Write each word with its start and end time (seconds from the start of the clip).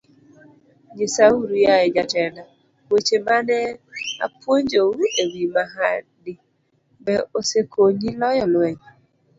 Nyisauru, 0.95 1.53
yaye 1.65 1.85
jatenda, 1.95 2.41
weche 2.91 3.17
ma 3.25 3.37
ne 3.47 3.59
apuonjou 4.25 4.91
e 5.21 5.23
wi 5.31 5.43
mahadi, 5.53 6.33
be 7.03 7.13
osekonyi 7.39 8.09
loyo 8.21 8.45
lweny? 8.53 8.81